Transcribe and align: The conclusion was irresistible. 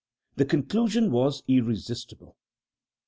The 0.35 0.45
conclusion 0.45 1.11
was 1.11 1.43
irresistible. 1.47 2.35